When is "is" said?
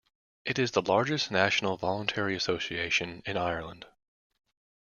0.57-0.71